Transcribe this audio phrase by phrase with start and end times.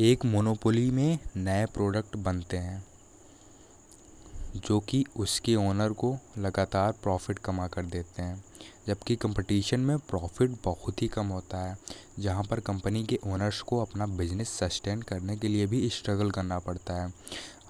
[0.00, 2.84] एक मोनोपोली में नए प्रोडक्ट बनते हैं,
[4.56, 8.44] जो कि उसके ओनर को लगातार प्रॉफिट कमा कर देते हैं।
[8.86, 11.78] जबकि कंपटीशन में प्रॉफिट बहुत ही कम होता है,
[12.18, 16.58] जहाँ पर कंपनी के ओनर्स को अपना बिज़नेस सस्टेन करने के लिए भी स्ट्रगल करना
[16.58, 17.14] पड़ता है।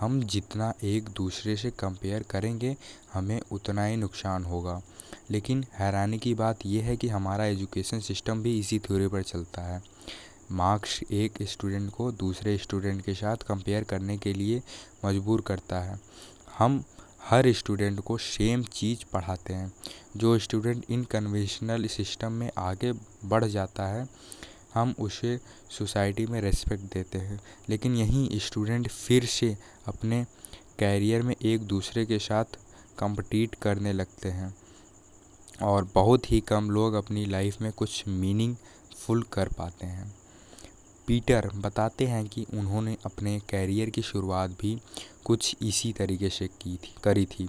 [0.00, 2.76] हम जितना एक दूसरे से कंपेयर करेंगे,
[3.12, 4.82] हमें उतना ही नुकसान होगा।
[5.30, 9.62] लेकिन हैरानी की बात यह है कि हमारा एजुकेशन सिस्टम भी इसी थ्योरी पर चलता
[9.62, 9.82] है।
[10.50, 14.62] मार्क्स एक स्टूडेंट को दूसरे स्टूडेंट के साथ कंपेयर करने के लिए
[15.04, 15.98] मजबूर करता है।
[16.58, 16.82] हम
[17.24, 19.72] हर स्टूडेंट को सेम चीज़ पढ़ाते हैं,
[20.16, 22.92] जो स्टूडेंट इन कन्वेंशनल सिस्टम में आगे
[23.24, 24.06] बढ़ जाता है,
[24.74, 25.38] हम उसे
[25.70, 30.24] सोसाइटी में रेस्पेक्ट देते हैं। लेकिन यहीं स्टूडेंट फिर से अपने
[30.78, 32.58] कैरियर में एक दूसरे के साथ
[32.98, 34.54] कम्पटीट करने लगते हैं,
[35.62, 40.14] और बहुत ही कम लोग अपनी लाइफ में कुछ मीनिंगफुल कर पाते हैं।
[41.06, 44.80] पीटर बताते हैं कि उन्होंने अपने कैरियर की शुरुआत भी
[45.24, 47.48] कुछ इसी तरीके से की थी, करी थी।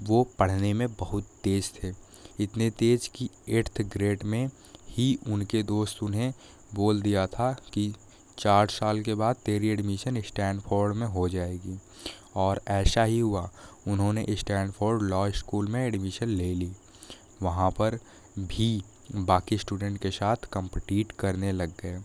[0.00, 1.94] वो पढ़ने में बहुत तेज़ थे।
[2.40, 4.50] इतने तेज़ कि एट्थ ग्रेड में
[4.88, 6.34] ही उनके दोस्त उन्हें
[6.74, 7.94] बोल दिया था कि
[8.38, 11.78] चार साल के बाद तेरी एडमिशन स्टैनफोर्ड में हो जाएगी।
[12.36, 13.50] और ऐसा ही हुआ,
[13.88, 16.72] उन्होंने स्टैनफोर्ड लॉ स्कूल में एडमिशन ले ली।
[17.42, 17.98] वहाँ पर
[18.38, 18.82] भी
[19.14, 22.02] बाकी स्टूडेंट के साथ कम्पटीट करने लग गए।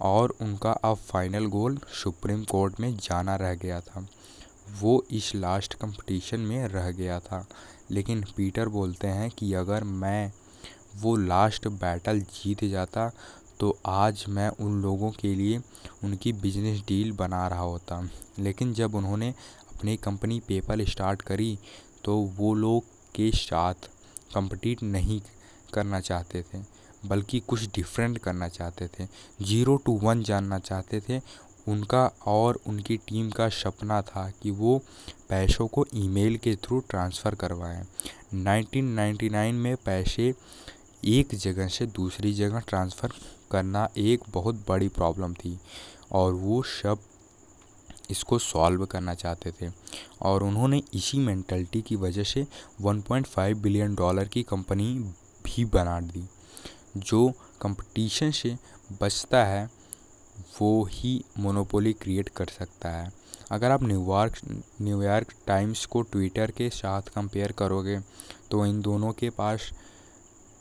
[0.00, 4.06] और उनका अब फाइनल गोल सुप्रीम कोर्ट में जाना रह गया था।
[4.80, 7.46] वो इस लास्ट कंपटीशन में रह गया था।
[7.90, 10.32] लेकिन पीटर बोलते हैं कि अगर मैं
[10.96, 13.10] वो लास्ट बैटल जीत जाता
[13.60, 15.60] तो आज मैं उन लोगों के लिए
[16.04, 18.00] उनकी बिज़नेस डील बना रहा होता।
[18.38, 19.30] लेकिन जब उन्होंने
[19.74, 21.58] अपनी कंपनी पेपल स्टार्ट करी
[22.04, 23.88] तो वो लोग के साथ
[24.34, 25.20] कम्पटीट नहीं
[25.74, 26.58] करना चाहते थे।
[27.06, 29.06] बल्कि कुछ डिफरेंट करना चाहते थे।
[29.42, 31.20] ज़ीरो टू वन जानना चाहते थे।
[31.68, 34.78] उनका और उनकी टीम का सपना था कि वो
[35.28, 37.82] पैसों को ईमेल के थ्रू ट्रांसफ़र करवाएँ।
[38.34, 40.34] 1999 में पैसे
[41.04, 43.12] एक जगह से दूसरी जगह ट्रांसफ़र
[43.50, 45.58] करना एक बहुत बड़ी प्रॉब्लम थी
[46.12, 46.98] और वो सब
[48.10, 49.70] इसको सॉल्व करना चाहते थे।
[50.22, 52.46] और उन्होंने इसी मेंटलिटी की वजह से
[52.82, 54.92] 1.5 बिलियन डॉलर की कंपनी
[55.44, 56.24] भी बना दी।
[56.98, 57.28] जो
[57.62, 58.56] कंपटीशन से
[59.00, 59.64] बचता है,
[60.60, 63.12] वो ही मोनोपोली क्रिएट कर सकता है।
[63.52, 64.36] अगर आप New York
[64.82, 67.98] New York Times को ट्विटर के साथ कंपेयर करोगे
[68.50, 69.70] तो इन दोनों के पास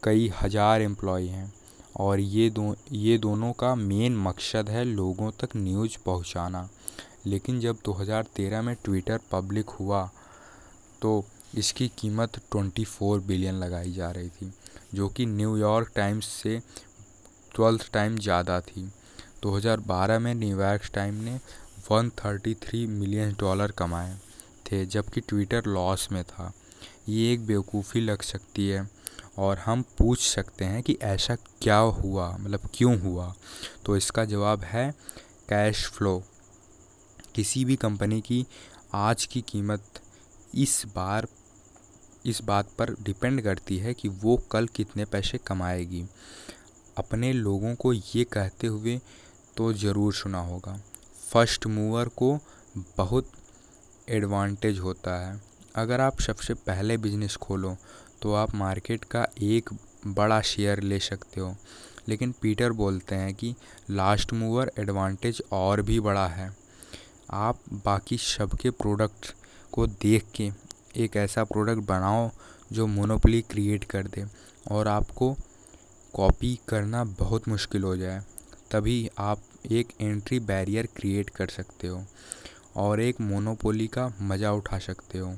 [0.03, 1.51] कई हज़ार एम्प्लॉय हैं
[1.97, 6.67] और ये दो, ये दोनों का मेन मकसद है लोगों तक न्यूज़ पहुंचाना।
[7.25, 10.09] लेकिन जब 2013 में ट्विटर पब्लिक हुआ
[11.01, 11.23] तो
[11.57, 14.51] इसकी कीमत 24 बिलियन लगाई जा रही थी।
[14.95, 16.59] जो कि न्यूयॉर्क टाइम्स से
[17.55, 18.87] ट्वेल्थ टाइम ज़्यादा थी।
[19.43, 21.39] 2012 में न्यूयॉर्क टाइम ने
[21.89, 24.17] 133 मिलियन डॉलर कमाए
[24.65, 26.51] थे, जबकि ट्विटर लॉस में था।
[27.09, 28.87] ये एक बेवकूफ़ी लग सकती है
[29.37, 33.33] और हम पूछ सकते हैं कि ऐसा क्या हुआ मतलब क्यों हुआ?
[33.85, 34.89] तो इसका जवाब है
[35.49, 36.21] कैश फ्लो।
[37.35, 38.45] किसी भी कंपनी की
[38.93, 40.01] आज की कीमत
[40.55, 41.27] इस बार
[42.25, 46.03] इस बात पर डिपेंड करती है कि वो कल कितने पैसे कमाएगी।
[46.97, 48.99] अपने लोगों को ये कहते हुए
[49.57, 50.79] तो ज़रूर सुना होगा,
[51.23, 52.37] फ़र्स्ट मूवर को
[52.97, 53.31] बहुत
[54.09, 55.39] एडवांटेज होता है।
[55.75, 57.75] अगर आप सबसे पहले बिज़नेस खोलो
[58.21, 59.69] तो आप मार्केट का एक
[60.07, 61.55] बड़ा शेयर ले सकते हो।
[62.07, 63.53] लेकिन पीटर बोलते हैं कि
[63.91, 66.49] लास्ट मूवर एडवांटेज और भी बड़ा है।
[67.31, 69.33] आप बाकी सबके प्रोडक्ट
[69.73, 70.49] को देख के
[70.95, 72.29] एक ऐसा प्रोडक्ट बनाओ
[72.73, 74.25] जो मोनोपोली क्रिएट कर दे
[74.71, 75.35] और आपको
[76.13, 78.21] कॉपी करना बहुत मुश्किल हो जाए।
[78.71, 79.41] तभी आप
[79.71, 82.03] एक एंट्री बैरियर क्रिएट कर सकते हो
[82.75, 85.33] और एक मोनोपोली का मज़ा उठा सकते हो।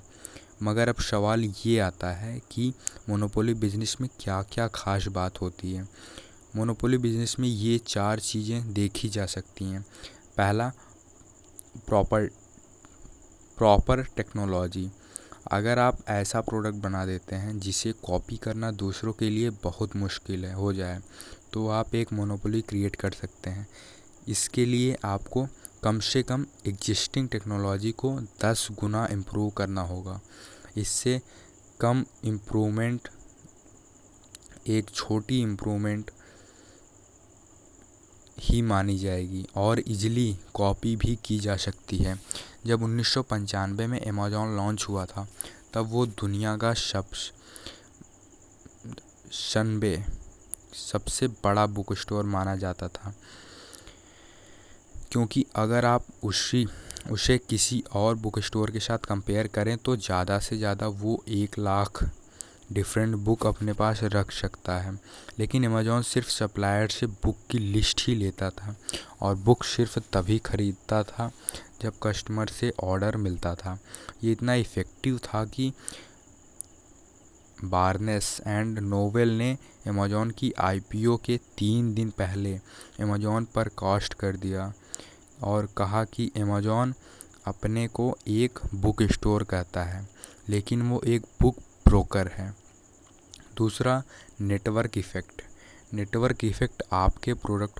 [0.64, 2.74] मगर अब सवाल ये आता है कि
[3.10, 5.88] मोनोपोली बिज़नेस में क्या क्या खास बात होती है?
[6.56, 9.82] मोनोपोली बिज़नेस में ये चार चीज़ें देखी जा सकती हैं।
[10.38, 10.72] पहला
[11.88, 12.30] प्रॉपर
[13.58, 14.90] प्रॉपर टेक्नोलॉजी
[15.52, 20.46] अगर आप ऐसा प्रोडक्ट बना देते हैं, जिसे कॉपी करना दूसरों के लिए बहुत मुश्किल
[20.46, 21.00] है, हो जाए
[21.54, 23.68] तो आप एक मोनोपोली क्रिएट कर सकते हैं।
[24.28, 25.48] इसके लिए आपको
[25.84, 28.12] कम से कम एग्जिस्टिंग टेक्नोलॉजी को
[28.44, 30.20] दस गुना इम्प्रूव करना होगा।
[30.78, 31.22] इससे
[31.80, 33.10] कम इम्प्रूवमेंट
[34.68, 36.12] एक छोटी इम्प्रूवमेंट
[38.40, 42.18] ही मानी जाएगी और इजीली कॉपी भी की जा सकती है।
[42.66, 45.28] जब उन्नीस सौ पंचानवे में अमेज़ॉन लॉन्च हुआ था,
[45.74, 47.06] तब वो दुनिया का सब
[49.32, 49.98] सनबे
[50.74, 53.14] सबसे बड़ा बुक स्टोर माना जाता था।
[55.12, 56.66] क्योंकि अगर आप उसी,
[57.12, 61.58] उसे किसी और बुक स्टोर के साथ कंपेयर करें तो ज़्यादा से ज़्यादा वो एक
[61.60, 62.04] लाख
[62.74, 64.98] डिफरेंट बुक अपने पास रख सकता है।
[65.40, 68.76] लेकिन अमेज़ॉन सिर्फ़ सप्लायर से बुक की लिस्ट ही लेता था
[69.22, 71.32] और बुक सिर्फ़ तभी ख़रीदता था
[71.82, 73.78] जब कस्टमर से ऑर्डर मिलता था।
[74.24, 75.72] ये इतना इफ़ेक्टिव था कि
[77.64, 82.54] बार्नेस एंड नोवेल ने अमेज़ॉन की आईपीओ के तीन दिन पहले
[83.00, 84.72] अमेज़ॉन पर कॉस्ट कर दिया
[85.44, 86.94] और कहा कि अमेज़ॉन
[87.48, 90.08] अपने को एक बुक स्टोर कहता है।
[90.50, 91.56] लेकिन वो एक बुक
[91.88, 92.54] ब्रोकर है।
[93.58, 94.02] दूसरा,
[94.42, 95.42] नेटवर्क इफ़ेक्ट।
[95.94, 97.80] नेटवर्क इफ़ेक्ट आपके प्रोडक्ट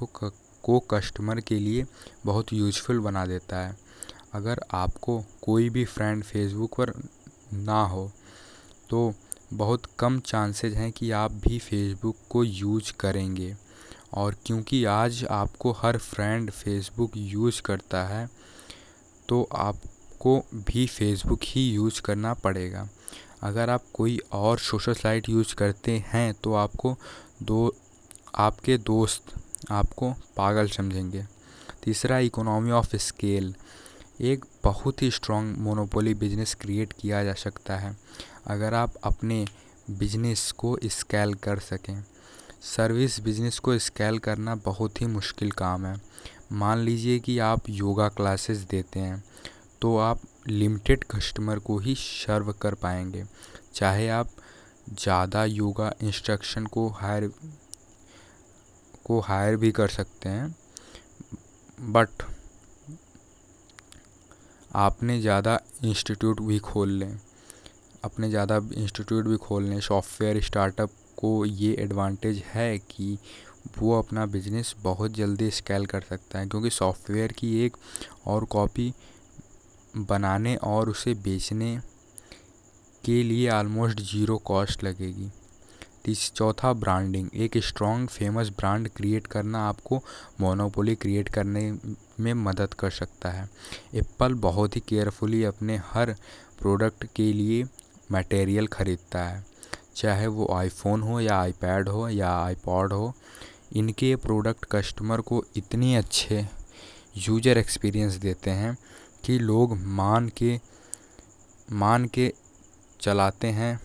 [0.64, 1.86] को कस्टमर के लिए
[2.26, 3.76] बहुत यूज़फुल बना देता है।
[4.34, 6.94] अगर आपको कोई भी फ्रेंड फेसबुक पर
[7.54, 8.12] ना हो
[8.90, 9.14] तो
[9.54, 13.56] बहुत कम चांसेज हैं कि आप भी फेसबुक को यूज़ करेंगे।
[14.14, 18.30] और क्योंकि आज आपको हर फ्रेंड फेसबुक यूज़ करता है
[19.30, 22.88] तो आपको भी फेसबुक ही यूज़ करना पड़ेगा।
[23.42, 26.96] अगर आप कोई और सोशल साइट यूज़ करते हैं तो आपको
[27.44, 27.76] दो,
[28.36, 29.34] आपके दोस्त
[29.72, 31.24] आपको पागल समझेंगे।
[31.84, 33.54] तीसरा इकोनॉमी ऑफ़ स्केल
[34.22, 37.96] एक बहुत ही स्ट्रॉन्ग मोनोपोली बिज़नेस क्रिएट किया जा सकता है,
[38.48, 39.46] अगर आप अपने
[39.90, 42.04] बिज़नेस को स्केल कर सकें।
[42.66, 45.96] सर्विस बिज़नेस को स्केल करना बहुत ही मुश्किल काम है।
[46.52, 49.24] मान लीजिए कि आप योगा क्लासेस देते हैं
[49.82, 53.24] तो आप लिमिटेड कस्टमर को ही सर्व कर पाएँगे।
[53.76, 54.30] चाहे आप
[54.94, 57.30] ज़्यादा योगा इंस्ट्रक्शन को हायर
[59.06, 60.56] को हायर भी कर सकते हैं
[61.92, 62.24] बट
[64.76, 67.20] आपने ज़्यादा इंस्टीट्यूट भी खोल लें।
[68.04, 73.18] अपने ज़्यादा इंस्टीट्यूट भी खोल लें। सॉफ्टवेयर स्टार्टअप को ये एडवांटेज है कि
[73.78, 77.78] वो अपना बिज़नेस बहुत जल्दी स्केल कर सकता है, क्योंकि सॉफ्टवेयर की एक
[78.28, 78.94] और कॉपी
[80.06, 81.78] बनाने और उसे बेचने
[83.04, 85.30] के लिए आलमोस्ट ज़ीरो कॉस्ट लगेगी।
[86.06, 90.02] तीस, चौथा ब्रांडिंग एक स्ट्रॉन्ग फ़ेमस ब्रांड क्रिएट करना आपको
[90.42, 91.72] मोनोपोली क्रिएट करने
[92.20, 93.48] में मदद कर सकता है।
[93.96, 96.16] एप्पल बहुत ही केयरफुली अपने हर
[96.60, 97.64] प्रोडक्ट के लिए
[98.12, 99.46] मटेरियल ख़रीदता है।
[99.96, 103.14] चाहे वो आईफोन हो या आईपैड हो या आईपॉड हो,
[103.76, 106.46] इनके प्रोडक्ट कस्टमर को इतने अच्छे
[107.18, 108.78] यूज़र एक्सपीरियंस देते हैं
[109.24, 110.60] कि लोग मान के
[111.72, 112.34] मान के
[113.02, 113.80] चलाते हैं।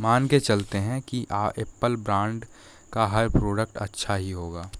[0.00, 1.26] मान के चलते हैं कि
[1.58, 2.44] एप्पल ब्रांड
[2.92, 4.70] का हर प्रोडक्ट अच्छा ही होगा।